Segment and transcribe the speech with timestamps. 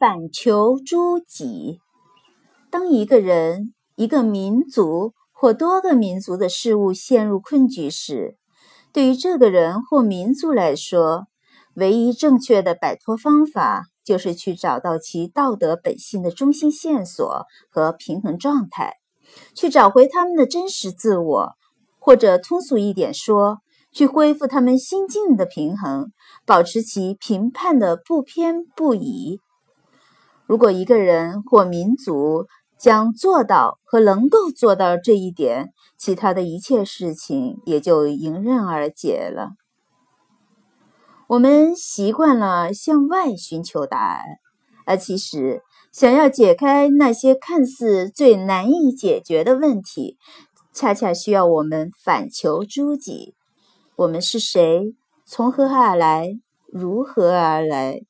[0.00, 1.78] 反求诸己。
[2.70, 8.38] 当一个人、一个民族或多个民族的事物陷入困局时，
[8.94, 11.26] 对于这个人或民族来说，
[11.74, 18.94] 唯一正确的摆脱方法就是去找到其道德本性的中心线索和平衡状态，
[19.54, 21.52] 去找回他们的真实自我，
[21.98, 23.58] 或者通俗一点说，
[23.92, 26.10] 去恢复他们心境的平衡，
[26.46, 29.40] 保持其评判的不偏不倚。
[30.50, 39.52] 如果一个人或民族将做到和能够做到这一点，其他的一切事情也就迎刃而解了。
[41.28, 44.24] 我们习惯了向外寻求答案，
[44.86, 50.18] 而其实想要解开那些看似最难以解决的问题，
[50.72, 53.36] 恰恰需要我们反求诸己：
[53.94, 54.96] 我们是谁？
[55.24, 56.40] 从何而来？
[56.66, 58.00] 如何而来？